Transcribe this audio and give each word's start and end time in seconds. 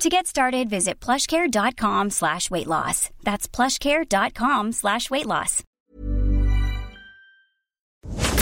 To 0.00 0.08
get 0.08 0.28
started, 0.28 0.70
visit 0.70 1.00
plushcare.com 1.00 2.10
slash 2.10 2.52
weight 2.52 2.68
loss. 2.68 3.10
That's 3.24 3.48
plushcare.com 3.48 4.70
slash 4.70 5.10
weight 5.10 5.26
loss. 5.26 5.64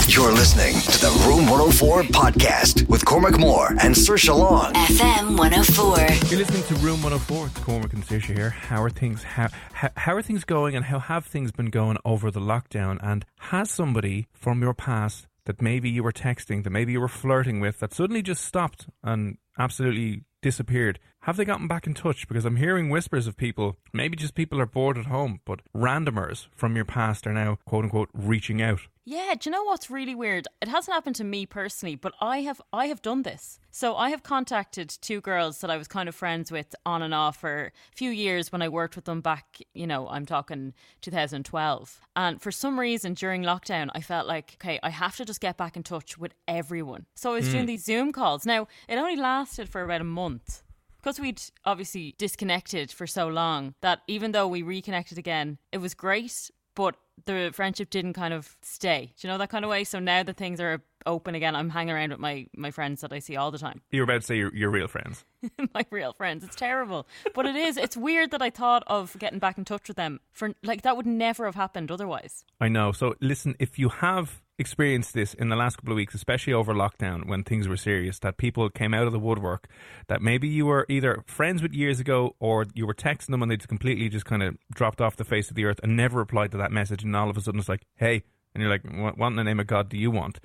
You're 0.07 0.31
listening 0.31 0.79
to 0.81 0.99
the 1.01 1.25
Room 1.27 1.49
104 1.49 2.03
podcast 2.03 2.87
with 2.87 3.03
Cormac 3.05 3.39
Moore 3.39 3.69
and 3.81 3.95
Saoirse 3.95 4.29
Long. 4.37 4.71
FM 4.73 5.37
104. 5.37 5.97
You're 6.29 6.45
listening 6.45 6.63
to 6.63 6.75
Room 6.75 7.01
104. 7.01 7.47
It's 7.47 7.59
Cormac 7.59 7.93
and 7.93 8.03
Saoirse 8.05 8.35
here. 8.35 8.51
How 8.51 8.83
are 8.83 8.91
things? 8.91 9.23
How, 9.23 9.49
how, 9.73 9.89
how 9.97 10.15
are 10.15 10.21
things 10.21 10.43
going, 10.43 10.75
and 10.75 10.85
how 10.85 10.99
have 10.99 11.25
things 11.25 11.51
been 11.51 11.71
going 11.71 11.97
over 12.05 12.29
the 12.29 12.39
lockdown? 12.39 12.99
And 13.01 13.25
has 13.39 13.71
somebody 13.71 14.27
from 14.31 14.61
your 14.61 14.75
past 14.75 15.27
that 15.45 15.61
maybe 15.61 15.89
you 15.89 16.03
were 16.03 16.11
texting, 16.11 16.63
that 16.63 16.69
maybe 16.69 16.91
you 16.91 17.01
were 17.01 17.07
flirting 17.07 17.59
with, 17.59 17.79
that 17.79 17.93
suddenly 17.93 18.21
just 18.21 18.45
stopped 18.45 18.87
and 19.03 19.37
absolutely 19.57 20.23
disappeared. 20.41 20.99
Have 21.21 21.35
they 21.35 21.45
gotten 21.45 21.67
back 21.67 21.87
in 21.87 21.93
touch? 21.93 22.27
Because 22.27 22.45
I'm 22.45 22.55
hearing 22.55 22.89
whispers 22.89 23.27
of 23.27 23.35
people, 23.35 23.77
maybe 23.91 24.15
just 24.15 24.35
people 24.35 24.61
are 24.61 24.65
bored 24.65 24.97
at 24.97 25.07
home, 25.07 25.41
but 25.45 25.59
randomers 25.75 26.47
from 26.55 26.75
your 26.75 26.85
past 26.85 27.27
are 27.27 27.33
now, 27.33 27.57
quote 27.65 27.83
unquote, 27.83 28.09
reaching 28.13 28.61
out. 28.61 28.81
Yeah, 29.09 29.35
do 29.39 29.49
you 29.49 29.51
know 29.53 29.63
what's 29.63 29.89
really 29.89 30.15
weird? 30.15 30.49
It 30.61 30.67
hasn't 30.67 30.93
happened 30.93 31.15
to 31.15 31.23
me 31.23 31.45
personally, 31.45 31.95
but 31.95 32.13
I 32.19 32.41
have 32.41 32.61
I 32.73 32.87
have 32.87 33.01
done 33.01 33.23
this. 33.23 33.57
So 33.71 33.95
I 33.95 34.09
have 34.09 34.21
contacted 34.21 34.89
two 34.89 35.21
girls 35.21 35.59
that 35.61 35.71
I 35.71 35.77
was 35.77 35.87
kind 35.87 36.09
of 36.09 36.15
friends 36.15 36.51
with 36.51 36.75
on 36.85 37.01
and 37.01 37.13
off 37.13 37.37
for 37.37 37.71
a 37.93 37.95
few 37.95 38.09
years 38.09 38.51
when 38.51 38.61
I 38.61 38.67
worked 38.67 38.97
with 38.97 39.05
them 39.05 39.21
back, 39.21 39.59
you 39.73 39.87
know, 39.87 40.09
I'm 40.09 40.25
talking 40.25 40.73
2012. 41.01 42.01
And 42.17 42.41
for 42.41 42.51
some 42.51 42.77
reason 42.77 43.13
during 43.13 43.43
lockdown, 43.43 43.89
I 43.95 44.01
felt 44.01 44.27
like, 44.27 44.55
okay, 44.55 44.77
I 44.83 44.89
have 44.89 45.15
to 45.17 45.25
just 45.25 45.39
get 45.39 45.55
back 45.55 45.77
in 45.77 45.83
touch 45.83 46.17
with 46.17 46.33
everyone. 46.45 47.05
So 47.15 47.31
I 47.31 47.35
was 47.35 47.49
doing 47.49 47.63
mm. 47.63 47.67
these 47.67 47.85
Zoom 47.85 48.11
calls. 48.11 48.45
Now, 48.45 48.67
it 48.89 48.97
only 48.97 49.15
lasted 49.15 49.46
for 49.47 49.83
about 49.83 50.01
a 50.01 50.05
month 50.05 50.63
because 51.07 51.19
we'd 51.21 51.41
obviously 51.63 52.15
disconnected 52.17 52.91
for 52.91 53.07
so 53.07 53.27
long 53.29 53.73
that 53.79 54.01
even 54.07 54.33
though 54.33 54.47
we 54.47 54.61
reconnected 54.61 55.17
again, 55.17 55.57
it 55.71 55.77
was 55.77 55.93
great, 55.93 56.51
but 56.75 56.97
the 57.25 57.49
friendship 57.53 57.89
didn't 57.89 58.11
kind 58.13 58.33
of 58.33 58.57
stay. 58.61 59.13
Do 59.17 59.27
you 59.27 59.31
know 59.31 59.37
that 59.37 59.49
kind 59.49 59.63
of 59.63 59.71
way? 59.71 59.85
So 59.85 59.99
now 59.99 60.23
that 60.23 60.35
things 60.35 60.59
are 60.59 60.81
open 61.05 61.33
again, 61.33 61.55
I'm 61.55 61.69
hanging 61.69 61.93
around 61.93 62.09
with 62.11 62.19
my, 62.19 62.47
my 62.55 62.71
friends 62.71 63.01
that 63.01 63.13
I 63.13 63.19
see 63.19 63.37
all 63.37 63.51
the 63.51 63.57
time. 63.57 63.81
You 63.89 64.01
were 64.01 64.03
about 64.03 64.21
to 64.21 64.27
say 64.27 64.35
your, 64.35 64.53
your 64.53 64.69
real 64.69 64.87
friends. 64.87 65.23
my 65.73 65.85
real 65.89 66.13
friends. 66.13 66.43
It's 66.43 66.55
terrible. 66.55 67.07
But 67.33 67.45
it 67.45 67.55
is. 67.55 67.77
It's 67.77 67.95
weird 67.95 68.31
that 68.31 68.41
I 68.41 68.49
thought 68.49 68.83
of 68.87 69.15
getting 69.17 69.39
back 69.39 69.57
in 69.57 69.63
touch 69.63 69.87
with 69.87 69.97
them 69.97 70.19
for 70.33 70.51
like 70.61 70.81
that 70.81 70.97
would 70.97 71.05
never 71.05 71.45
have 71.45 71.55
happened 71.55 71.89
otherwise. 71.89 72.43
I 72.59 72.67
know. 72.67 72.91
So 72.91 73.15
listen, 73.21 73.55
if 73.59 73.79
you 73.79 73.89
have 73.89 74.41
experienced 74.59 75.13
this 75.13 75.33
in 75.33 75.49
the 75.49 75.55
last 75.55 75.77
couple 75.77 75.93
of 75.93 75.97
weeks, 75.97 76.13
especially 76.13 76.53
over 76.53 76.73
lockdown 76.73 77.27
when 77.27 77.43
things 77.43 77.67
were 77.67 77.77
serious, 77.77 78.19
that 78.19 78.37
people 78.37 78.69
came 78.69 78.93
out 78.93 79.05
of 79.05 79.13
the 79.13 79.19
woodwork, 79.19 79.67
that 80.07 80.21
maybe 80.21 80.47
you 80.47 80.65
were 80.65 80.85
either 80.89 81.23
friends 81.27 81.61
with 81.61 81.73
years 81.73 81.99
ago 81.99 82.35
or 82.39 82.65
you 82.73 82.87
were 82.87 82.93
texting 82.93 83.27
them 83.27 83.41
and 83.41 83.51
they 83.51 83.57
just 83.57 83.69
completely 83.69 84.09
just 84.09 84.25
kind 84.25 84.43
of 84.43 84.57
dropped 84.73 85.01
off 85.01 85.15
the 85.15 85.25
face 85.25 85.49
of 85.49 85.55
the 85.55 85.65
earth 85.65 85.79
and 85.83 85.95
never 85.95 86.17
replied 86.17 86.51
to 86.51 86.57
that 86.57 86.71
message, 86.71 87.03
and 87.03 87.15
all 87.15 87.29
of 87.29 87.37
a 87.37 87.41
sudden 87.41 87.59
it's 87.59 87.69
like, 87.69 87.85
hey. 87.95 88.23
And 88.57 88.63
you're 88.63 88.71
like, 88.71 88.83
what, 88.91 89.19
what 89.19 89.27
in 89.27 89.35
the 89.35 89.43
name 89.43 89.59
of 89.59 89.67
God 89.67 89.87
do 89.87 89.99
you 89.99 90.09
want? 90.09 90.39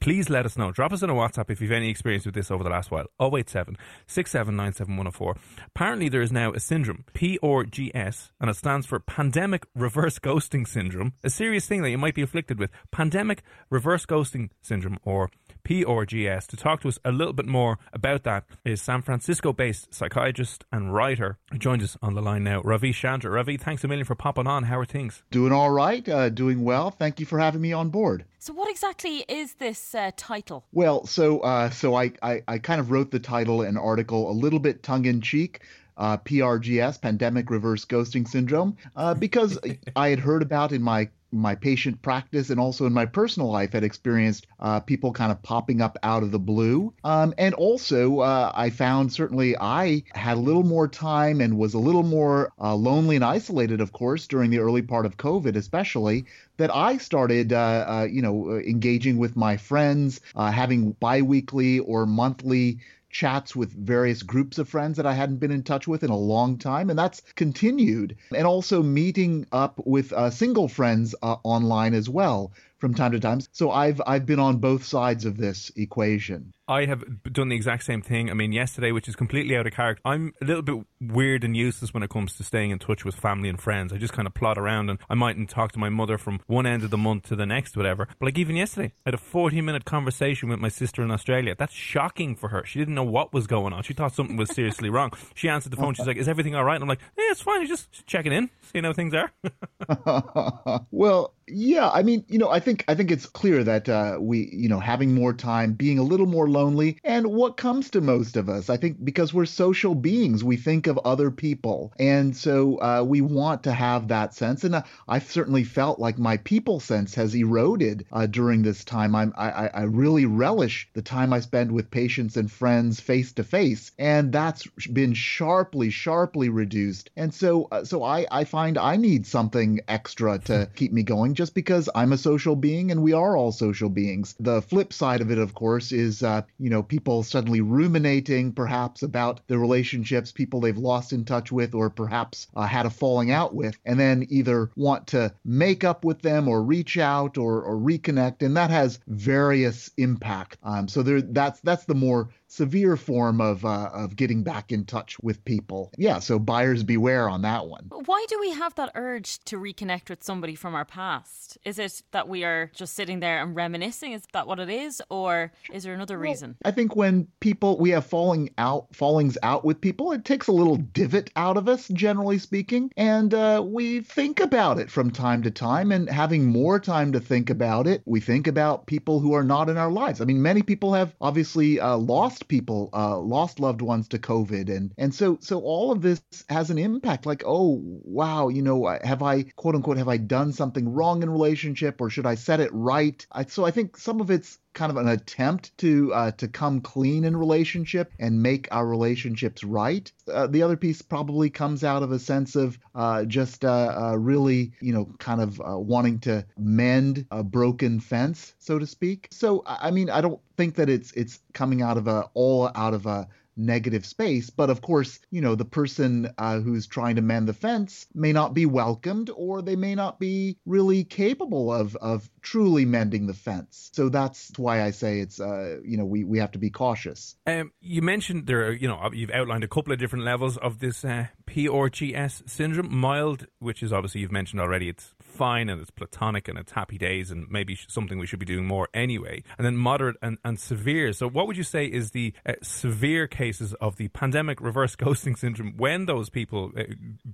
Please 0.00 0.30
let 0.30 0.46
us 0.46 0.56
know. 0.56 0.72
Drop 0.72 0.94
us 0.94 1.02
in 1.02 1.10
a 1.10 1.14
WhatsApp 1.14 1.50
if 1.50 1.60
you've 1.60 1.72
any 1.72 1.90
experience 1.90 2.24
with 2.24 2.34
this 2.34 2.50
over 2.50 2.64
the 2.64 2.70
last 2.70 2.90
while. 2.90 3.04
087 3.20 3.76
6797104. 4.08 5.36
Apparently, 5.66 6.08
there 6.08 6.22
is 6.22 6.32
now 6.32 6.52
a 6.52 6.58
syndrome, 6.58 7.04
PRGS, 7.12 8.30
and 8.40 8.48
it 8.48 8.56
stands 8.56 8.86
for 8.86 8.98
Pandemic 8.98 9.66
Reverse 9.74 10.18
Ghosting 10.18 10.66
Syndrome, 10.66 11.12
a 11.22 11.28
serious 11.28 11.66
thing 11.66 11.82
that 11.82 11.90
you 11.90 11.98
might 11.98 12.14
be 12.14 12.22
afflicted 12.22 12.58
with. 12.58 12.70
Pandemic 12.90 13.42
Reverse 13.68 14.06
Ghosting 14.06 14.48
Syndrome, 14.62 14.98
or 15.04 15.30
PRGS. 15.64 16.46
To 16.48 16.56
talk 16.56 16.82
to 16.82 16.88
us 16.88 16.98
a 17.04 17.12
little 17.12 17.32
bit 17.32 17.46
more 17.46 17.78
about 17.92 18.24
that 18.24 18.44
is 18.64 18.82
San 18.82 19.02
Francisco 19.02 19.52
based 19.52 19.92
psychiatrist 19.92 20.64
and 20.72 20.92
writer 20.92 21.38
who 21.52 21.58
joins 21.58 21.84
us 21.84 21.96
on 22.02 22.14
the 22.14 22.22
line 22.22 22.44
now, 22.44 22.60
Ravi 22.62 22.92
Chandra. 22.92 23.30
Ravi, 23.30 23.56
thanks 23.56 23.84
a 23.84 23.88
million 23.88 24.04
for 24.04 24.14
popping 24.14 24.46
on. 24.46 24.64
How 24.64 24.78
are 24.78 24.84
things? 24.84 25.22
Doing 25.30 25.52
all 25.52 25.70
right, 25.70 26.06
uh, 26.08 26.28
doing 26.28 26.64
well. 26.64 26.90
Thank 26.90 27.20
you 27.20 27.26
for 27.26 27.38
having 27.38 27.60
me 27.60 27.72
on 27.72 27.90
board. 27.90 28.24
So, 28.38 28.52
what 28.54 28.70
exactly 28.70 29.24
is 29.28 29.54
this 29.54 29.94
uh, 29.94 30.12
title? 30.16 30.64
Well, 30.72 31.06
so 31.06 31.40
uh, 31.40 31.70
so 31.70 31.94
I, 31.94 32.12
I 32.22 32.42
I 32.48 32.58
kind 32.58 32.80
of 32.80 32.90
wrote 32.90 33.10
the 33.10 33.20
title 33.20 33.62
and 33.62 33.78
article 33.78 34.30
a 34.30 34.32
little 34.32 34.58
bit 34.58 34.82
tongue 34.82 35.04
in 35.04 35.20
cheek. 35.20 35.60
Uh, 35.96 36.16
PRGS, 36.16 36.98
Pandemic 37.02 37.50
Reverse 37.50 37.84
Ghosting 37.84 38.26
Syndrome, 38.26 38.74
uh, 38.96 39.12
because 39.12 39.58
I 39.96 40.08
had 40.08 40.18
heard 40.18 40.40
about 40.40 40.72
in 40.72 40.80
my 40.80 41.10
my 41.32 41.54
patient 41.54 42.00
practice 42.02 42.50
and 42.50 42.60
also 42.60 42.86
in 42.86 42.92
my 42.92 43.06
personal 43.06 43.50
life 43.50 43.72
had 43.72 43.84
experienced 43.84 44.46
uh, 44.58 44.80
people 44.80 45.12
kind 45.12 45.32
of 45.32 45.42
popping 45.42 45.80
up 45.80 45.96
out 46.02 46.22
of 46.22 46.30
the 46.30 46.38
blue. 46.38 46.92
Um, 47.04 47.34
and 47.38 47.54
also, 47.54 48.20
uh, 48.20 48.52
I 48.54 48.70
found 48.70 49.12
certainly 49.12 49.56
I 49.56 50.02
had 50.14 50.36
a 50.36 50.40
little 50.40 50.62
more 50.62 50.88
time 50.88 51.40
and 51.40 51.58
was 51.58 51.74
a 51.74 51.78
little 51.78 52.02
more 52.02 52.52
uh, 52.60 52.74
lonely 52.74 53.16
and 53.16 53.24
isolated, 53.24 53.80
of 53.80 53.92
course, 53.92 54.26
during 54.26 54.50
the 54.50 54.58
early 54.58 54.82
part 54.82 55.06
of 55.06 55.16
COVID, 55.16 55.56
especially. 55.56 56.26
That 56.56 56.74
I 56.74 56.98
started, 56.98 57.54
uh, 57.54 57.84
uh, 57.88 58.08
you 58.10 58.20
know, 58.20 58.58
engaging 58.58 59.16
with 59.16 59.34
my 59.34 59.56
friends, 59.56 60.20
uh, 60.36 60.50
having 60.50 60.92
biweekly 60.92 61.78
or 61.78 62.04
monthly 62.04 62.80
chats 63.10 63.54
with 63.54 63.72
various 63.72 64.22
groups 64.22 64.58
of 64.58 64.68
friends 64.68 64.96
that 64.96 65.06
I 65.06 65.14
hadn't 65.14 65.38
been 65.38 65.50
in 65.50 65.62
touch 65.62 65.86
with 65.86 66.02
in 66.02 66.10
a 66.10 66.16
long 66.16 66.56
time, 66.56 66.90
and 66.90 66.98
that's 66.98 67.22
continued. 67.34 68.16
And 68.34 68.46
also 68.46 68.82
meeting 68.82 69.46
up 69.52 69.80
with 69.84 70.12
uh, 70.12 70.30
single 70.30 70.68
friends 70.68 71.14
uh, 71.22 71.36
online 71.42 71.94
as 71.94 72.08
well 72.08 72.52
from 72.80 72.94
time 72.94 73.12
to 73.12 73.20
time. 73.20 73.40
So 73.52 73.70
I've 73.70 74.00
I've 74.06 74.26
been 74.26 74.40
on 74.40 74.56
both 74.56 74.84
sides 74.84 75.24
of 75.24 75.36
this 75.36 75.70
equation. 75.76 76.52
I 76.66 76.86
have 76.86 77.02
done 77.32 77.48
the 77.48 77.56
exact 77.56 77.82
same 77.82 78.00
thing. 78.00 78.30
I 78.30 78.34
mean, 78.34 78.52
yesterday, 78.52 78.92
which 78.92 79.08
is 79.08 79.16
completely 79.16 79.56
out 79.56 79.66
of 79.66 79.72
character. 79.72 80.02
I'm 80.04 80.32
a 80.40 80.44
little 80.44 80.62
bit 80.62 80.86
weird 81.00 81.42
and 81.42 81.56
useless 81.56 81.92
when 81.92 82.04
it 82.04 82.10
comes 82.10 82.36
to 82.36 82.44
staying 82.44 82.70
in 82.70 82.78
touch 82.78 83.04
with 83.04 83.16
family 83.16 83.48
and 83.48 83.60
friends. 83.60 83.92
I 83.92 83.96
just 83.96 84.12
kind 84.12 84.26
of 84.26 84.34
plod 84.34 84.56
around 84.56 84.88
and 84.88 85.00
I 85.10 85.14
mightn't 85.14 85.50
talk 85.50 85.72
to 85.72 85.80
my 85.80 85.88
mother 85.88 86.16
from 86.16 86.40
one 86.46 86.66
end 86.66 86.84
of 86.84 86.90
the 86.90 86.96
month 86.96 87.24
to 87.24 87.36
the 87.36 87.44
next, 87.44 87.76
whatever. 87.76 88.06
But 88.20 88.26
like 88.26 88.38
even 88.38 88.54
yesterday, 88.54 88.92
I 89.04 89.08
had 89.08 89.14
a 89.14 89.18
40 89.18 89.60
minute 89.60 89.84
conversation 89.84 90.48
with 90.48 90.60
my 90.60 90.68
sister 90.68 91.02
in 91.02 91.10
Australia. 91.10 91.56
That's 91.58 91.74
shocking 91.74 92.36
for 92.36 92.50
her. 92.50 92.64
She 92.64 92.78
didn't 92.78 92.94
know 92.94 93.02
what 93.02 93.32
was 93.32 93.48
going 93.48 93.72
on. 93.72 93.82
She 93.82 93.92
thought 93.92 94.14
something 94.14 94.36
was 94.36 94.54
seriously 94.54 94.90
wrong. 94.90 95.10
She 95.34 95.48
answered 95.48 95.72
the 95.72 95.76
phone. 95.76 95.94
She's 95.94 96.06
like, 96.06 96.18
"Is 96.18 96.28
everything 96.28 96.54
all 96.54 96.64
right?" 96.64 96.76
And 96.76 96.84
I'm 96.84 96.88
like, 96.88 97.00
"Yeah, 97.18 97.24
it's 97.30 97.40
fine. 97.40 97.66
Just 97.66 98.06
checking 98.06 98.32
in, 98.32 98.48
seeing 98.70 98.84
how 98.84 98.92
things 98.92 99.12
are." 99.14 99.32
well, 100.90 101.34
yeah, 101.52 101.90
I 101.90 102.02
mean, 102.02 102.24
you 102.28 102.38
know, 102.38 102.50
I 102.50 102.60
think 102.60 102.84
I 102.88 102.94
think 102.94 103.10
it's 103.10 103.26
clear 103.26 103.64
that 103.64 103.88
uh, 103.88 104.16
we, 104.20 104.50
you 104.52 104.68
know, 104.68 104.80
having 104.80 105.14
more 105.14 105.32
time, 105.32 105.72
being 105.72 105.98
a 105.98 106.02
little 106.02 106.26
more 106.26 106.48
lonely, 106.48 106.98
and 107.04 107.26
what 107.26 107.56
comes 107.56 107.90
to 107.90 108.00
most 108.00 108.36
of 108.36 108.48
us, 108.48 108.70
I 108.70 108.76
think, 108.76 109.04
because 109.04 109.34
we're 109.34 109.46
social 109.46 109.94
beings, 109.94 110.44
we 110.44 110.56
think 110.56 110.86
of 110.86 110.98
other 110.98 111.30
people, 111.30 111.92
and 111.98 112.36
so 112.36 112.80
uh, 112.80 113.04
we 113.06 113.20
want 113.20 113.62
to 113.64 113.72
have 113.72 114.08
that 114.08 114.34
sense. 114.34 114.64
And 114.64 114.74
uh, 114.74 114.82
I've 115.08 115.24
certainly 115.30 115.64
felt 115.64 115.98
like 115.98 116.18
my 116.18 116.36
people 116.38 116.80
sense 116.80 117.14
has 117.14 117.34
eroded 117.34 118.06
uh, 118.12 118.26
during 118.26 118.62
this 118.62 118.84
time. 118.84 119.14
I'm, 119.14 119.32
I, 119.36 119.68
I 119.68 119.82
really 119.82 120.26
relish 120.26 120.88
the 120.94 121.02
time 121.02 121.32
I 121.32 121.40
spend 121.40 121.72
with 121.72 121.90
patients 121.90 122.36
and 122.36 122.50
friends 122.50 123.00
face 123.00 123.32
to 123.32 123.44
face, 123.44 123.92
and 123.98 124.32
that's 124.32 124.66
been 124.92 125.14
sharply, 125.14 125.90
sharply 125.90 126.48
reduced. 126.48 127.10
And 127.16 127.32
so, 127.34 127.68
uh, 127.72 127.84
so 127.84 128.02
I, 128.02 128.26
I 128.30 128.44
find 128.44 128.78
I 128.78 128.96
need 128.96 129.26
something 129.26 129.80
extra 129.88 130.38
to 130.40 130.68
keep 130.76 130.92
me 130.92 131.02
going 131.02 131.34
just 131.40 131.54
because 131.54 131.88
I'm 131.94 132.12
a 132.12 132.18
social 132.18 132.54
being 132.54 132.90
and 132.90 133.02
we 133.02 133.14
are 133.14 133.34
all 133.34 133.50
social 133.50 133.88
beings. 133.88 134.34
The 134.38 134.60
flip 134.60 134.92
side 134.92 135.22
of 135.22 135.30
it, 135.30 135.38
of 135.38 135.54
course, 135.54 135.90
is, 135.90 136.22
uh, 136.22 136.42
you 136.58 136.68
know, 136.68 136.82
people 136.82 137.22
suddenly 137.22 137.62
ruminating 137.62 138.52
perhaps 138.52 139.02
about 139.02 139.40
the 139.46 139.56
relationships, 139.56 140.32
people 140.32 140.60
they've 140.60 140.76
lost 140.76 141.14
in 141.14 141.24
touch 141.24 141.50
with, 141.50 141.74
or 141.74 141.88
perhaps 141.88 142.46
uh, 142.54 142.66
had 142.66 142.84
a 142.84 142.90
falling 142.90 143.30
out 143.30 143.54
with, 143.54 143.74
and 143.86 143.98
then 143.98 144.26
either 144.28 144.70
want 144.76 145.06
to 145.06 145.32
make 145.42 145.82
up 145.82 146.04
with 146.04 146.20
them 146.20 146.46
or 146.46 146.62
reach 146.62 146.98
out 146.98 147.38
or, 147.38 147.62
or 147.62 147.74
reconnect. 147.74 148.42
And 148.42 148.58
that 148.58 148.68
has 148.68 149.00
various 149.06 149.90
impact. 149.96 150.58
Um, 150.62 150.88
so 150.88 151.02
there, 151.02 151.22
that's 151.22 151.60
that's 151.60 151.86
the 151.86 151.94
more 151.94 152.28
severe 152.50 152.96
form 152.96 153.40
of 153.40 153.64
uh, 153.64 153.90
of 153.92 154.16
getting 154.16 154.42
back 154.42 154.72
in 154.72 154.84
touch 154.84 155.18
with 155.20 155.44
people. 155.44 155.90
Yeah, 155.96 156.18
so 156.18 156.38
buyers 156.38 156.82
beware 156.82 157.28
on 157.28 157.42
that 157.42 157.66
one. 157.66 157.90
Why 158.06 158.26
do 158.28 158.38
we 158.40 158.50
have 158.50 158.74
that 158.74 158.90
urge 158.94 159.38
to 159.44 159.56
reconnect 159.56 160.10
with 160.10 160.22
somebody 160.22 160.54
from 160.54 160.74
our 160.74 160.84
past? 160.84 161.56
Is 161.64 161.78
it 161.78 162.02
that 162.10 162.28
we 162.28 162.44
are 162.44 162.70
just 162.74 162.94
sitting 162.94 163.20
there 163.20 163.40
and 163.40 163.54
reminiscing? 163.54 164.12
Is 164.12 164.22
that 164.32 164.46
what 164.46 164.58
it 164.58 164.68
is, 164.68 165.00
or 165.10 165.52
is 165.72 165.84
there 165.84 165.94
another 165.94 166.18
reason? 166.18 166.56
I 166.64 166.72
think 166.72 166.96
when 166.96 167.28
people 167.38 167.78
we 167.78 167.90
have 167.90 168.04
falling 168.04 168.50
out 168.58 168.94
fallings 168.94 169.38
out 169.42 169.64
with 169.64 169.80
people, 169.80 170.12
it 170.12 170.24
takes 170.24 170.48
a 170.48 170.52
little 170.52 170.76
divot 170.76 171.30
out 171.36 171.56
of 171.56 171.68
us, 171.68 171.88
generally 171.88 172.38
speaking, 172.38 172.90
and 172.96 173.32
uh, 173.32 173.62
we 173.64 174.00
think 174.00 174.40
about 174.40 174.78
it 174.78 174.90
from 174.90 175.10
time 175.10 175.42
to 175.44 175.50
time. 175.50 175.92
And 175.92 176.10
having 176.10 176.46
more 176.46 176.80
time 176.80 177.12
to 177.12 177.20
think 177.20 177.48
about 177.48 177.86
it, 177.86 178.02
we 178.04 178.20
think 178.20 178.46
about 178.46 178.86
people 178.86 179.20
who 179.20 179.34
are 179.34 179.44
not 179.44 179.68
in 179.68 179.76
our 179.76 179.90
lives. 179.90 180.20
I 180.20 180.24
mean, 180.24 180.42
many 180.42 180.62
people 180.62 180.94
have 180.94 181.14
obviously 181.20 181.78
uh, 181.78 181.96
lost 181.96 182.39
lost 182.40 182.48
people, 182.48 182.90
uh, 182.92 183.18
lost 183.18 183.60
loved 183.60 183.82
ones 183.82 184.08
to 184.08 184.18
COVID, 184.18 184.74
and 184.74 184.92
and 184.96 185.14
so 185.14 185.38
so 185.40 185.60
all 185.60 185.92
of 185.92 186.00
this 186.02 186.22
has 186.48 186.70
an 186.70 186.78
impact. 186.78 187.26
Like, 187.26 187.42
oh 187.46 187.80
wow, 187.82 188.48
you 188.48 188.62
know, 188.62 188.86
have 189.04 189.22
I 189.22 189.42
quote 189.56 189.74
unquote 189.74 189.98
have 189.98 190.08
I 190.08 190.16
done 190.16 190.52
something 190.52 190.92
wrong 190.92 191.22
in 191.22 191.30
relationship, 191.30 192.00
or 192.00 192.10
should 192.10 192.26
I 192.26 192.36
set 192.36 192.60
it 192.60 192.70
right? 192.72 193.26
I, 193.30 193.44
so 193.44 193.64
I 193.64 193.70
think 193.70 193.96
some 193.96 194.20
of 194.20 194.30
it's 194.30 194.58
kind 194.74 194.90
of 194.90 194.96
an 194.96 195.08
attempt 195.08 195.76
to 195.78 196.12
uh, 196.14 196.30
to 196.32 196.48
come 196.48 196.80
clean 196.80 197.24
in 197.24 197.36
relationship 197.36 198.12
and 198.18 198.42
make 198.42 198.68
our 198.70 198.86
relationships 198.86 199.64
right. 199.64 200.10
Uh, 200.32 200.46
the 200.46 200.62
other 200.62 200.76
piece 200.76 201.02
probably 201.02 201.50
comes 201.50 201.84
out 201.84 202.02
of 202.02 202.12
a 202.12 202.18
sense 202.18 202.56
of 202.56 202.78
uh, 202.94 203.24
just 203.24 203.64
uh, 203.64 204.10
uh, 204.12 204.16
really, 204.16 204.72
you 204.80 204.92
know, 204.92 205.06
kind 205.18 205.40
of 205.40 205.60
uh, 205.60 205.78
wanting 205.78 206.18
to 206.20 206.44
mend 206.58 207.26
a 207.30 207.42
broken 207.42 208.00
fence, 208.00 208.54
so 208.58 208.78
to 208.78 208.86
speak. 208.86 209.28
So 209.30 209.62
I 209.66 209.90
mean, 209.90 210.10
I 210.10 210.20
don't 210.20 210.40
think 210.56 210.76
that 210.76 210.88
it's 210.88 211.12
it's 211.12 211.40
coming 211.52 211.82
out 211.82 211.96
of 211.96 212.06
a 212.06 212.28
all 212.34 212.70
out 212.74 212.94
of 212.94 213.06
a 213.06 213.28
negative 213.60 214.06
space. 214.06 214.50
But 214.50 214.70
of 214.70 214.80
course, 214.80 215.20
you 215.30 215.40
know, 215.40 215.54
the 215.54 215.64
person 215.64 216.30
uh, 216.38 216.60
who's 216.60 216.86
trying 216.86 217.16
to 217.16 217.22
mend 217.22 217.48
the 217.48 217.52
fence 217.52 218.06
may 218.14 218.32
not 218.32 218.54
be 218.54 218.66
welcomed 218.66 219.30
or 219.34 219.62
they 219.62 219.76
may 219.76 219.94
not 219.94 220.18
be 220.18 220.58
really 220.66 221.04
capable 221.04 221.72
of, 221.72 221.96
of 221.96 222.28
truly 222.42 222.84
mending 222.84 223.26
the 223.26 223.34
fence. 223.34 223.90
So 223.92 224.08
that's 224.08 224.52
why 224.56 224.82
I 224.82 224.90
say 224.90 225.20
it's, 225.20 225.40
uh, 225.40 225.78
you 225.84 225.96
know, 225.96 226.04
we, 226.04 226.24
we 226.24 226.38
have 226.38 226.52
to 226.52 226.58
be 226.58 226.70
cautious. 226.70 227.36
Um, 227.46 227.72
you 227.80 228.02
mentioned 228.02 228.46
there, 228.46 228.66
are, 228.68 228.72
you 228.72 228.88
know, 228.88 229.10
you've 229.12 229.30
outlined 229.30 229.64
a 229.64 229.68
couple 229.68 229.92
of 229.92 229.98
different 229.98 230.24
levels 230.24 230.56
of 230.56 230.78
this 230.80 231.04
uh, 231.04 231.26
PRGS 231.46 232.48
syndrome. 232.48 232.94
Mild, 232.94 233.46
which 233.58 233.82
is 233.82 233.92
obviously 233.92 234.20
you've 234.20 234.32
mentioned 234.32 234.60
already, 234.60 234.88
it's 234.88 235.14
fine 235.30 235.68
and 235.68 235.80
it's 235.80 235.90
platonic 235.90 236.48
and 236.48 236.58
it's 236.58 236.72
happy 236.72 236.98
days 236.98 237.30
and 237.30 237.46
maybe 237.50 237.78
something 237.88 238.18
we 238.18 238.26
should 238.26 238.38
be 238.38 238.46
doing 238.46 238.66
more 238.66 238.88
anyway. 238.92 239.42
And 239.56 239.66
then 239.66 239.76
moderate 239.76 240.16
and, 240.22 240.38
and 240.44 240.58
severe. 240.58 241.12
So, 241.12 241.28
what 241.28 241.46
would 241.46 241.56
you 241.56 241.62
say 241.62 241.86
is 241.86 242.10
the 242.10 242.34
uh, 242.46 242.54
severe 242.62 243.26
cases 243.26 243.74
of 243.74 243.96
the 243.96 244.08
pandemic 244.08 244.60
reverse 244.60 244.96
ghosting 245.04 245.38
syndrome 245.38 245.74
when 245.76 246.06
those 246.06 246.30
people 246.30 246.72
uh, 246.76 246.84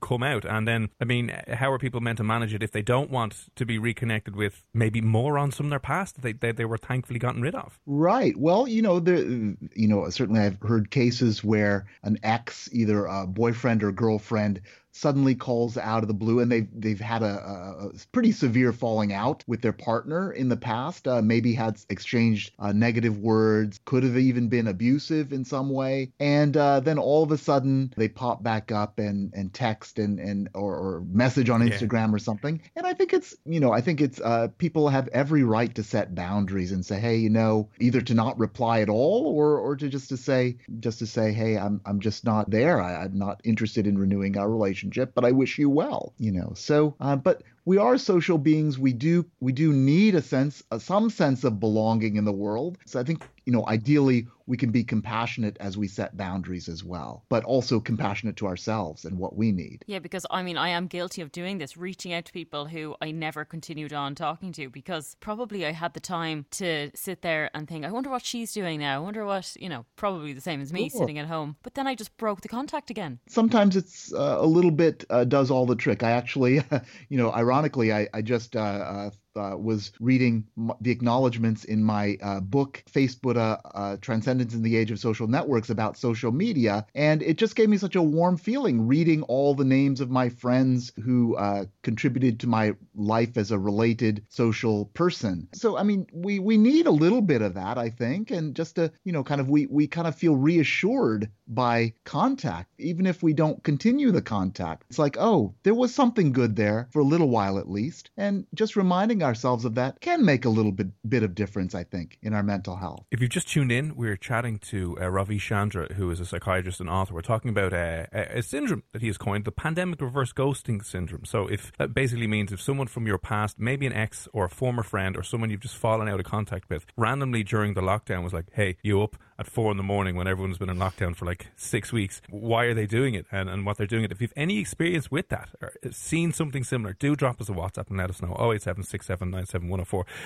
come 0.00 0.22
out? 0.22 0.44
And 0.44 0.66
then, 0.66 0.90
I 1.00 1.04
mean, 1.04 1.32
how 1.54 1.72
are 1.72 1.78
people 1.78 2.00
meant 2.00 2.18
to 2.18 2.24
manage 2.24 2.54
it 2.54 2.62
if 2.62 2.72
they 2.72 2.82
don't 2.82 3.10
want 3.10 3.46
to 3.56 3.66
be 3.66 3.78
reconnected 3.78 4.36
with 4.36 4.62
maybe 4.74 5.00
morons 5.00 5.56
from 5.56 5.70
their 5.70 5.80
past 5.80 6.16
that 6.16 6.22
they, 6.22 6.32
they, 6.32 6.52
they 6.52 6.64
were 6.64 6.78
thankfully 6.78 7.18
gotten 7.18 7.42
rid 7.42 7.54
of? 7.54 7.78
Right. 7.86 8.36
Well, 8.36 8.68
you 8.68 8.82
know, 8.82 9.00
there, 9.00 9.18
you 9.18 9.88
know, 9.88 10.08
certainly 10.10 10.40
I've 10.40 10.60
heard 10.60 10.90
cases 10.90 11.42
where 11.42 11.86
an 12.02 12.18
ex, 12.22 12.68
either 12.72 13.06
a 13.06 13.26
boyfriend 13.26 13.82
or 13.82 13.92
girlfriend, 13.92 14.60
suddenly 14.96 15.34
calls 15.34 15.76
out 15.76 16.02
of 16.02 16.08
the 16.08 16.14
blue, 16.14 16.40
and 16.40 16.50
they've 16.50 16.68
they've 16.72 17.00
had 17.00 17.22
a, 17.22 17.90
a 17.92 17.92
pretty 18.12 18.32
severe 18.32 18.72
falling 18.72 19.12
out 19.12 19.44
with 19.46 19.60
their 19.60 19.72
partner 19.72 20.32
in 20.32 20.48
the 20.48 20.56
past. 20.56 21.06
Uh, 21.06 21.20
maybe 21.20 21.52
had 21.52 21.78
exchanged 21.90 22.52
uh, 22.58 22.72
negative 22.72 23.18
words, 23.18 23.78
could 23.84 24.02
have 24.02 24.16
even 24.16 24.48
been 24.48 24.66
abusive 24.66 25.32
in 25.32 25.44
some 25.44 25.70
way, 25.70 26.10
and 26.18 26.56
uh, 26.56 26.80
then 26.80 26.98
all 26.98 27.22
of 27.22 27.30
a 27.30 27.38
sudden 27.38 27.92
they 27.96 28.08
pop 28.08 28.42
back 28.42 28.72
up 28.72 28.98
and 28.98 29.32
and 29.34 29.52
text 29.52 29.98
and 29.98 30.18
and 30.18 30.48
or, 30.54 30.74
or 30.74 31.04
message 31.10 31.50
on 31.50 31.60
Instagram 31.60 32.08
yeah. 32.08 32.14
or 32.14 32.18
something. 32.18 32.60
And 32.74 32.86
I 32.86 32.94
think 32.94 33.12
it's 33.12 33.36
you 33.44 33.60
know 33.60 33.72
I 33.72 33.82
think 33.82 34.00
it's 34.00 34.20
uh, 34.20 34.48
people 34.56 34.88
have 34.88 35.08
every 35.08 35.42
right 35.42 35.74
to 35.74 35.82
set 35.82 36.14
boundaries 36.14 36.72
and 36.72 36.84
say 36.84 36.98
hey 36.98 37.16
you 37.16 37.30
know 37.30 37.68
either 37.80 38.00
to 38.00 38.14
not 38.14 38.38
reply 38.38 38.80
at 38.80 38.88
all 38.88 39.26
or 39.26 39.58
or 39.58 39.76
to 39.76 39.88
just 39.88 40.08
to 40.08 40.16
say 40.16 40.56
just 40.80 41.00
to 41.00 41.06
say 41.06 41.32
hey 41.32 41.58
I'm 41.58 41.82
I'm 41.84 42.00
just 42.00 42.24
not 42.24 42.50
there. 42.50 42.80
I, 42.80 43.04
I'm 43.04 43.18
not 43.18 43.42
interested 43.44 43.86
in 43.86 43.98
renewing 43.98 44.38
our 44.38 44.50
relationship 44.50 44.85
relationship, 44.86 45.14
but 45.14 45.24
I 45.24 45.32
wish 45.32 45.58
you 45.58 45.70
well, 45.70 46.14
you 46.18 46.32
know. 46.32 46.52
So, 46.54 46.94
uh, 47.00 47.16
but 47.16 47.42
we 47.64 47.78
are 47.78 47.98
social 47.98 48.38
beings. 48.38 48.78
We 48.78 48.92
do 48.92 49.24
we 49.40 49.52
do 49.52 49.72
need 49.72 50.14
a 50.14 50.22
sense, 50.22 50.62
uh, 50.70 50.78
some 50.78 51.10
sense 51.10 51.44
of 51.44 51.60
belonging 51.60 52.16
in 52.16 52.24
the 52.24 52.32
world. 52.32 52.78
So 52.86 53.00
I 53.00 53.04
think 53.04 53.22
you 53.44 53.52
know, 53.52 53.64
ideally 53.68 54.26
we 54.46 54.56
can 54.56 54.70
be 54.70 54.84
compassionate 54.84 55.56
as 55.60 55.76
we 55.76 55.88
set 55.88 56.16
boundaries 56.16 56.68
as 56.68 56.84
well, 56.84 57.24
but 57.28 57.44
also 57.44 57.80
compassionate 57.80 58.36
to 58.36 58.46
ourselves 58.46 59.04
and 59.04 59.18
what 59.18 59.36
we 59.36 59.52
need. 59.52 59.84
Yeah, 59.86 59.98
because 59.98 60.24
I 60.30 60.42
mean, 60.42 60.56
I 60.56 60.68
am 60.70 60.86
guilty 60.86 61.22
of 61.22 61.32
doing 61.32 61.58
this, 61.58 61.76
reaching 61.76 62.12
out 62.12 62.24
to 62.26 62.32
people 62.32 62.66
who 62.66 62.94
I 63.00 63.10
never 63.10 63.44
continued 63.44 63.92
on 63.92 64.14
talking 64.14 64.52
to 64.52 64.70
because 64.70 65.16
probably 65.20 65.66
I 65.66 65.72
had 65.72 65.94
the 65.94 66.00
time 66.00 66.46
to 66.52 66.90
sit 66.94 67.22
there 67.22 67.50
and 67.54 67.68
think, 67.68 67.84
I 67.84 67.90
wonder 67.90 68.10
what 68.10 68.24
she's 68.24 68.52
doing 68.52 68.80
now. 68.80 68.96
I 68.96 68.98
wonder 68.98 69.24
what, 69.24 69.56
you 69.58 69.68
know, 69.68 69.84
probably 69.96 70.32
the 70.32 70.40
same 70.40 70.60
as 70.60 70.72
me 70.72 70.88
sure. 70.88 71.00
sitting 71.00 71.18
at 71.18 71.26
home. 71.26 71.56
But 71.62 71.74
then 71.74 71.86
I 71.86 71.94
just 71.94 72.16
broke 72.16 72.40
the 72.40 72.48
contact 72.48 72.90
again. 72.90 73.18
Sometimes 73.28 73.76
it's 73.76 74.12
uh, 74.12 74.38
a 74.38 74.46
little 74.46 74.70
bit 74.70 75.04
uh, 75.10 75.24
does 75.24 75.50
all 75.50 75.66
the 75.66 75.76
trick. 75.76 76.02
I 76.02 76.12
actually, 76.12 76.62
you 77.08 77.18
know, 77.18 77.32
ironically, 77.32 77.92
I, 77.92 78.08
I 78.14 78.22
just 78.22 78.56
uh, 78.56 79.10
uh 79.36 79.56
was 79.56 79.92
reading 80.00 80.46
the 80.80 80.90
acknowledgments 80.90 81.64
in 81.64 81.82
my 81.82 82.16
uh, 82.22 82.40
book, 82.40 82.82
Facebuddha 82.90 83.60
uh, 83.74 83.96
Transcendence 84.00 84.54
in 84.54 84.62
the 84.62 84.76
Age 84.76 84.90
of 84.90 84.98
Social 84.98 85.26
Networks, 85.26 85.70
about 85.70 85.96
social 85.98 86.32
media. 86.32 86.86
And 86.94 87.22
it 87.22 87.36
just 87.36 87.56
gave 87.56 87.68
me 87.68 87.76
such 87.76 87.96
a 87.96 88.02
warm 88.02 88.36
feeling 88.36 88.86
reading 88.86 89.22
all 89.22 89.54
the 89.54 89.64
names 89.64 90.00
of 90.00 90.10
my 90.10 90.28
friends 90.28 90.92
who 91.04 91.36
uh, 91.36 91.64
contributed 91.82 92.40
to 92.40 92.46
my 92.46 92.74
life 92.94 93.36
as 93.36 93.50
a 93.50 93.58
related 93.58 94.24
social 94.28 94.86
person. 94.86 95.48
So, 95.54 95.76
I 95.76 95.82
mean, 95.82 96.06
we, 96.12 96.38
we 96.38 96.56
need 96.56 96.86
a 96.86 96.90
little 96.90 97.22
bit 97.22 97.42
of 97.42 97.54
that, 97.54 97.78
I 97.78 97.90
think. 97.90 98.30
And 98.30 98.54
just 98.54 98.76
to, 98.76 98.92
you 99.04 99.12
know, 99.12 99.24
kind 99.24 99.40
of, 99.40 99.48
we, 99.48 99.66
we 99.66 99.86
kind 99.86 100.06
of 100.06 100.14
feel 100.14 100.36
reassured 100.36 101.30
by 101.46 101.92
contact, 102.04 102.70
even 102.78 103.06
if 103.06 103.22
we 103.22 103.32
don't 103.32 103.62
continue 103.62 104.10
the 104.10 104.22
contact. 104.22 104.84
It's 104.88 104.98
like, 104.98 105.16
oh, 105.18 105.54
there 105.62 105.74
was 105.74 105.94
something 105.94 106.32
good 106.32 106.56
there 106.56 106.88
for 106.90 107.00
a 107.00 107.04
little 107.04 107.28
while 107.28 107.58
at 107.58 107.70
least. 107.70 108.10
And 108.16 108.46
just 108.54 108.76
reminding 108.76 109.22
ourselves 109.22 109.64
of 109.64 109.74
that 109.76 110.00
can 110.00 110.24
make 110.24 110.44
a 110.44 110.48
little 110.50 110.72
bit, 110.72 110.88
bit 111.08 111.22
of 111.22 111.34
difference, 111.34 111.74
I 111.74 111.84
think, 111.84 112.18
in 112.22 112.34
our 112.34 112.42
mental 112.42 112.76
health. 112.76 113.04
If 113.10 113.20
you've 113.20 113.30
just 113.30 113.48
tuned 113.48 113.72
in, 113.72 113.96
we're 113.96 114.16
chatting 114.16 114.58
to 114.70 114.98
uh, 115.00 115.08
Ravi 115.08 115.38
Chandra, 115.38 115.92
who 115.94 116.10
is 116.10 116.20
a 116.20 116.26
psychiatrist 116.26 116.80
and 116.80 116.90
author. 116.90 117.14
We're 117.14 117.22
talking 117.22 117.50
about 117.50 117.72
a, 117.72 118.08
a 118.12 118.42
syndrome 118.42 118.82
that 118.92 119.02
he 119.02 119.08
has 119.08 119.18
coined, 119.18 119.44
the 119.44 119.52
pandemic 119.52 120.00
reverse 120.00 120.32
ghosting 120.32 120.84
syndrome. 120.84 121.24
So, 121.24 121.46
if 121.46 121.72
that 121.78 121.94
basically 121.94 122.26
means 122.26 122.52
if 122.52 122.60
someone 122.60 122.86
from 122.86 123.06
your 123.06 123.18
past, 123.18 123.58
maybe 123.58 123.86
an 123.86 123.92
ex 123.92 124.28
or 124.32 124.44
a 124.46 124.50
former 124.50 124.82
friend 124.82 125.16
or 125.16 125.22
someone 125.22 125.50
you've 125.50 125.60
just 125.60 125.76
fallen 125.76 126.08
out 126.08 126.20
of 126.20 126.26
contact 126.26 126.68
with, 126.68 126.86
randomly 126.96 127.42
during 127.42 127.74
the 127.74 127.80
lockdown 127.80 128.22
was 128.22 128.32
like, 128.32 128.46
hey, 128.52 128.76
you 128.82 129.02
up? 129.02 129.16
At 129.38 129.46
four 129.46 129.70
in 129.70 129.76
the 129.76 129.82
morning 129.82 130.16
when 130.16 130.26
everyone's 130.26 130.58
been 130.58 130.70
in 130.70 130.78
lockdown 130.78 131.14
for 131.14 131.24
like 131.24 131.48
six 131.56 131.92
weeks. 131.92 132.22
Why 132.30 132.64
are 132.64 132.74
they 132.74 132.86
doing 132.86 133.14
it 133.14 133.26
and, 133.30 133.48
and 133.48 133.66
what 133.66 133.76
they're 133.76 133.86
doing 133.86 134.04
it? 134.04 134.12
If 134.12 134.20
you've 134.20 134.32
any 134.36 134.58
experience 134.58 135.10
with 135.10 135.28
that 135.28 135.50
or 135.60 135.72
seen 135.90 136.32
something 136.32 136.64
similar, 136.64 136.94
do 136.94 137.16
drop 137.16 137.40
us 137.40 137.48
a 137.48 137.52
WhatsApp 137.52 137.88
and 137.88 137.98
let 137.98 138.10
us 138.10 138.22
know. 138.22 138.36
087 138.38 138.84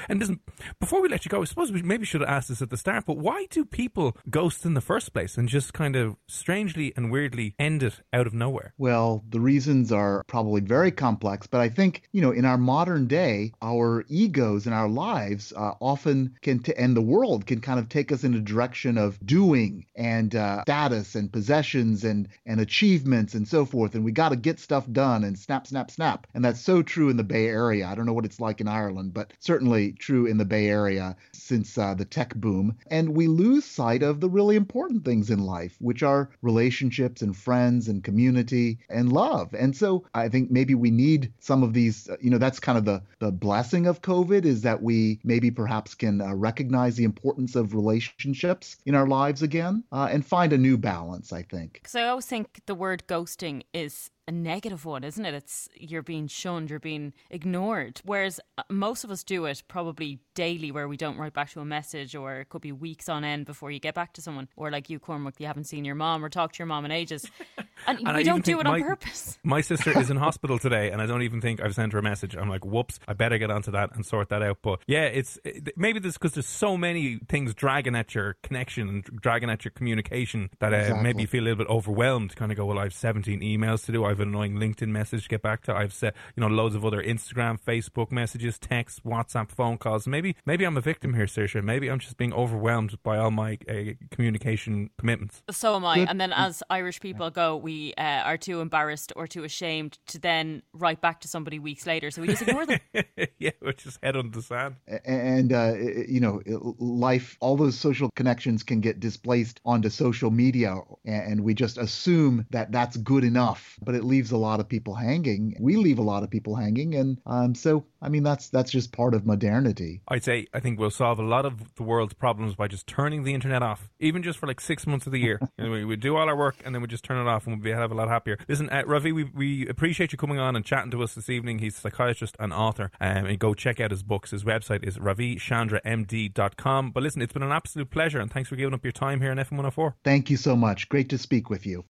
And 0.08 0.20
listen, 0.20 0.40
before 0.78 1.02
we 1.02 1.08
let 1.08 1.24
you 1.24 1.28
go, 1.28 1.42
I 1.42 1.44
suppose 1.44 1.72
we 1.72 1.82
maybe 1.82 2.04
should 2.04 2.20
have 2.20 2.30
asked 2.30 2.48
this 2.48 2.62
at 2.62 2.70
the 2.70 2.76
start, 2.76 3.04
but 3.06 3.18
why 3.18 3.46
do 3.50 3.64
people 3.64 4.16
ghost 4.28 4.64
in 4.64 4.74
the 4.74 4.80
first 4.80 5.12
place 5.12 5.36
and 5.36 5.48
just 5.48 5.72
kind 5.72 5.96
of 5.96 6.16
strangely 6.26 6.92
and 6.96 7.10
weirdly 7.10 7.54
end 7.58 7.82
it 7.82 8.00
out 8.12 8.26
of 8.26 8.34
nowhere? 8.34 8.74
Well, 8.78 9.24
the 9.28 9.40
reasons 9.40 9.92
are 9.92 10.22
probably 10.26 10.60
very 10.60 10.90
complex, 10.90 11.46
but 11.46 11.60
I 11.60 11.68
think, 11.68 12.02
you 12.12 12.20
know, 12.20 12.30
in 12.30 12.44
our 12.44 12.58
modern 12.58 13.06
day, 13.06 13.52
our 13.62 14.04
egos 14.08 14.66
and 14.66 14.74
our 14.74 14.88
lives 14.88 15.52
uh, 15.56 15.72
often 15.80 16.36
can, 16.42 16.60
t- 16.60 16.74
and 16.76 16.96
the 16.96 17.00
world 17.00 17.46
can 17.46 17.60
kind 17.60 17.78
of 17.78 17.88
take 17.88 18.12
us 18.12 18.24
in 18.24 18.34
a 18.34 18.40
direction 18.40 18.98
of 19.00 19.18
doing 19.24 19.86
and 19.96 20.34
uh, 20.34 20.62
status 20.62 21.14
and 21.14 21.32
possessions 21.32 22.04
and 22.04 22.28
and 22.46 22.60
achievements 22.60 23.34
and 23.34 23.48
so 23.48 23.64
forth 23.64 23.94
and 23.94 24.04
we 24.04 24.12
got 24.12 24.28
to 24.28 24.36
get 24.36 24.60
stuff 24.60 24.90
done 24.92 25.24
and 25.24 25.38
snap 25.38 25.66
snap 25.66 25.90
snap. 25.90 26.26
And 26.34 26.44
that's 26.44 26.60
so 26.60 26.82
true 26.82 27.08
in 27.08 27.16
the 27.16 27.24
bay 27.24 27.46
area. 27.46 27.86
I 27.86 27.94
don't 27.94 28.06
know 28.06 28.12
what 28.12 28.24
it's 28.24 28.40
like 28.40 28.60
in 28.60 28.68
ireland 28.68 29.14
but 29.14 29.32
certainly 29.40 29.92
true 29.92 30.26
in 30.26 30.38
the 30.38 30.44
bay 30.44 30.68
area 30.68 31.16
since 31.32 31.76
uh, 31.76 31.94
the 31.94 32.04
tech 32.04 32.34
boom. 32.36 32.76
And 32.88 33.16
we 33.16 33.26
lose 33.26 33.64
sight 33.64 34.02
of 34.02 34.20
the 34.20 34.28
really 34.28 34.56
important 34.56 35.04
things 35.04 35.30
in 35.30 35.40
life 35.40 35.76
which 35.80 36.02
are 36.02 36.30
relationships 36.42 37.22
and 37.22 37.36
friends 37.36 37.88
and 37.88 38.04
community 38.04 38.78
and 38.88 39.12
love. 39.12 39.54
And 39.54 39.74
so 39.74 40.04
i 40.14 40.28
think 40.28 40.50
maybe 40.50 40.74
we 40.74 40.90
need 40.90 41.32
some 41.40 41.62
of 41.62 41.72
these 41.72 42.08
uh, 42.08 42.16
you 42.20 42.30
know 42.30 42.38
that's 42.38 42.60
kind 42.60 42.78
of 42.78 42.84
the 42.84 43.02
the 43.18 43.32
blessing 43.32 43.86
of 43.86 44.02
covid 44.02 44.44
is 44.44 44.62
that 44.62 44.82
we 44.82 45.18
maybe 45.24 45.50
perhaps 45.50 45.94
can 45.94 46.20
uh, 46.20 46.34
recognize 46.34 46.96
the 46.96 47.04
importance 47.04 47.56
of 47.56 47.74
relationships 47.74 48.76
in 48.90 48.96
our 48.96 49.06
lives 49.06 49.40
again 49.40 49.84
uh, 49.92 50.08
and 50.10 50.26
find 50.26 50.52
a 50.52 50.58
new 50.58 50.76
balance, 50.76 51.32
I 51.32 51.42
think. 51.42 51.74
Because 51.74 51.94
I 51.94 52.08
always 52.08 52.26
think 52.26 52.60
the 52.66 52.74
word 52.74 53.04
ghosting 53.06 53.62
is 53.72 54.10
a 54.26 54.32
negative 54.32 54.84
one, 54.84 55.04
isn't 55.04 55.24
it? 55.24 55.32
It's 55.32 55.68
you're 55.76 56.02
being 56.02 56.26
shunned, 56.26 56.70
you're 56.70 56.80
being 56.80 57.12
ignored. 57.30 58.00
Whereas 58.04 58.40
uh, 58.58 58.64
most 58.68 59.04
of 59.04 59.10
us 59.12 59.22
do 59.22 59.44
it 59.44 59.62
probably 59.68 60.18
daily, 60.34 60.72
where 60.72 60.88
we 60.88 60.96
don't 60.96 61.18
write 61.18 61.34
back 61.34 61.50
to 61.50 61.60
a 61.60 61.64
message, 61.64 62.16
or 62.16 62.40
it 62.40 62.48
could 62.48 62.62
be 62.62 62.72
weeks 62.72 63.08
on 63.08 63.22
end 63.22 63.46
before 63.46 63.70
you 63.70 63.78
get 63.78 63.94
back 63.94 64.12
to 64.14 64.22
someone, 64.22 64.48
or 64.56 64.72
like 64.72 64.90
you, 64.90 64.98
Cormac, 64.98 65.38
you 65.38 65.46
haven't 65.46 65.64
seen 65.64 65.84
your 65.84 65.94
mom 65.94 66.24
or 66.24 66.28
talked 66.28 66.56
to 66.56 66.58
your 66.58 66.66
mom 66.66 66.84
in 66.84 66.90
ages, 66.90 67.30
and, 67.86 67.98
and 68.06 68.16
we 68.16 68.24
don't 68.24 68.44
do 68.44 68.60
it 68.60 68.66
on 68.66 68.82
purpose. 68.82 69.38
My 69.44 69.60
sister 69.60 69.98
is 69.98 70.10
in 70.10 70.16
hospital 70.16 70.58
today, 70.58 70.90
and 70.90 71.00
I 71.00 71.06
don't 71.06 71.22
even 71.22 71.40
think 71.40 71.62
I've 71.62 71.74
sent 71.74 71.92
her 71.92 71.98
a 71.98 72.02
message. 72.02 72.36
I'm 72.36 72.48
like, 72.48 72.64
whoops, 72.64 72.98
I 73.06 73.12
better 73.12 73.38
get 73.38 73.50
onto 73.50 73.70
that 73.72 73.94
and 73.94 74.04
sort 74.04 74.28
that 74.30 74.42
out. 74.42 74.58
But 74.62 74.80
yeah, 74.86 75.04
it's 75.04 75.38
maybe 75.76 75.98
this 75.98 76.14
because 76.14 76.32
there's 76.32 76.46
so 76.46 76.76
many 76.76 77.20
things 77.28 77.54
dragging 77.54 77.96
at 77.96 78.14
your 78.14 78.36
connection 78.42 78.88
and 78.88 79.04
dragging 79.04 79.50
at 79.50 79.64
your 79.64 79.72
communication 79.72 80.50
that 80.60 80.72
uh, 80.72 80.76
exactly. 80.76 81.02
maybe 81.02 81.22
you 81.22 81.26
feel 81.26 81.42
a 81.42 81.46
little 81.46 81.64
bit 81.64 81.68
overwhelmed. 81.68 82.36
Kind 82.36 82.52
of 82.52 82.58
go, 82.58 82.66
well, 82.66 82.78
I 82.78 82.84
have 82.84 82.94
17 82.94 83.40
emails 83.40 83.84
to 83.86 83.92
do. 83.92 84.04
I've 84.04 84.20
an 84.20 84.28
annoying 84.28 84.54
LinkedIn 84.54 84.88
message 84.88 85.24
to 85.24 85.28
get 85.28 85.42
back 85.42 85.62
to. 85.62 85.74
I've 85.74 85.92
set 85.92 86.14
you 86.36 86.40
know 86.40 86.48
loads 86.48 86.74
of 86.74 86.84
other 86.84 87.02
Instagram, 87.02 87.60
Facebook 87.60 88.12
messages, 88.12 88.58
texts, 88.58 89.00
WhatsApp, 89.00 89.50
phone 89.50 89.78
calls. 89.78 90.06
Maybe 90.06 90.36
maybe 90.46 90.64
I'm 90.64 90.76
a 90.76 90.80
victim 90.80 91.14
here, 91.14 91.26
Saoirse. 91.26 91.62
Maybe 91.62 91.88
I'm 91.88 91.98
just 91.98 92.16
being 92.16 92.32
overwhelmed 92.32 93.02
by 93.02 93.18
all 93.18 93.30
my 93.30 93.58
uh, 93.68 93.92
communication 94.10 94.90
commitments. 94.98 95.42
So 95.50 95.76
am 95.76 95.84
I. 95.84 95.98
And 95.98 96.20
then 96.20 96.32
as 96.32 96.62
Irish 96.70 97.00
people 97.00 97.30
go, 97.30 97.56
we 97.56 97.69
uh, 97.96 98.22
are 98.28 98.36
too 98.36 98.60
embarrassed 98.60 99.12
or 99.16 99.26
too 99.26 99.44
ashamed 99.44 99.98
to 100.08 100.18
then 100.18 100.62
write 100.72 101.00
back 101.00 101.20
to 101.20 101.28
somebody 101.28 101.58
weeks 101.58 101.86
later, 101.86 102.10
so 102.10 102.22
we 102.22 102.28
just 102.28 102.42
ignore 102.42 102.66
them. 102.66 102.80
yeah, 103.38 103.50
we 103.60 103.72
just 103.74 103.98
head 104.02 104.16
on 104.16 104.30
the 104.30 104.42
sand. 104.42 104.76
And 105.04 105.52
uh, 105.52 105.74
you 106.08 106.20
know, 106.20 106.40
life, 106.78 107.36
all 107.40 107.56
those 107.56 107.78
social 107.78 108.10
connections 108.16 108.62
can 108.62 108.80
get 108.80 109.00
displaced 109.00 109.60
onto 109.64 109.88
social 109.88 110.30
media, 110.30 110.76
and 111.04 111.44
we 111.44 111.54
just 111.54 111.78
assume 111.78 112.46
that 112.50 112.72
that's 112.72 112.96
good 112.96 113.24
enough, 113.24 113.78
but 113.82 113.94
it 113.94 114.04
leaves 114.04 114.30
a 114.30 114.36
lot 114.36 114.60
of 114.60 114.68
people 114.68 114.94
hanging. 114.94 115.56
We 115.60 115.76
leave 115.76 115.98
a 115.98 116.02
lot 116.02 116.22
of 116.22 116.30
people 116.30 116.54
hanging, 116.54 116.94
and 116.94 117.18
um, 117.26 117.54
so 117.54 117.84
I 118.02 118.08
mean 118.08 118.22
that's 118.22 118.48
that's 118.48 118.70
just 118.70 118.92
part 118.92 119.14
of 119.14 119.26
modernity. 119.26 120.00
I'd 120.08 120.24
say 120.24 120.46
I 120.54 120.60
think 120.60 120.78
we'll 120.78 120.90
solve 120.90 121.18
a 121.18 121.24
lot 121.24 121.44
of 121.44 121.74
the 121.74 121.82
world's 121.82 122.14
problems 122.14 122.54
by 122.54 122.68
just 122.68 122.86
turning 122.86 123.24
the 123.24 123.34
internet 123.34 123.62
off, 123.62 123.90
even 123.98 124.22
just 124.22 124.38
for 124.38 124.46
like 124.46 124.60
six 124.60 124.86
months 124.86 125.06
of 125.06 125.12
the 125.12 125.18
year. 125.18 125.38
you 125.58 125.64
know, 125.64 125.70
we, 125.70 125.84
we 125.84 125.96
do 125.96 126.16
all 126.16 126.28
our 126.28 126.36
work 126.36 126.56
and 126.64 126.74
then 126.74 126.80
we 126.82 126.88
just 126.88 127.04
turn 127.04 127.18
it 127.18 127.28
off, 127.28 127.46
and 127.46 127.56
we'll 127.56 127.64
be 127.64 127.70
a 127.70 127.74
hell 127.74 127.84
of 127.84 127.92
a 127.92 127.94
lot 127.94 128.08
happier. 128.08 128.38
Listen, 128.48 128.70
uh, 128.70 128.82
Ravi, 128.86 129.12
we 129.12 129.24
we 129.24 129.68
appreciate 129.68 130.12
you 130.12 130.18
coming 130.18 130.38
on 130.38 130.56
and 130.56 130.64
chatting 130.64 130.90
to 130.92 131.02
us 131.02 131.14
this 131.14 131.28
evening. 131.28 131.58
He's 131.58 131.76
a 131.76 131.80
psychiatrist 131.80 132.36
and 132.38 132.52
author, 132.52 132.90
um, 133.00 133.26
and 133.26 133.38
go 133.38 133.54
check 133.54 133.80
out 133.80 133.90
his 133.90 134.02
books. 134.02 134.30
His 134.30 134.44
website 134.44 134.86
is 134.86 134.98
ravichandramd.com. 134.98 136.90
But 136.92 137.02
listen, 137.02 137.22
it's 137.22 137.32
been 137.32 137.42
an 137.42 137.52
absolute 137.52 137.90
pleasure, 137.90 138.20
and 138.20 138.30
thanks 138.30 138.48
for 138.48 138.56
giving 138.56 138.74
up 138.74 138.84
your 138.84 138.92
time 138.92 139.20
here 139.20 139.30
on 139.30 139.36
FM 139.36 139.52
104. 139.52 139.96
Thank 140.04 140.30
you 140.30 140.36
so 140.36 140.56
much. 140.56 140.88
Great 140.88 141.08
to 141.10 141.18
speak 141.18 141.50
with 141.50 141.66
you. 141.66 141.84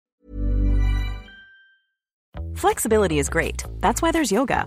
Flexibility 2.55 3.19
is 3.19 3.29
great. 3.29 3.64
That's 3.81 4.02
why 4.02 4.12
there's 4.12 4.31
yoga. 4.31 4.67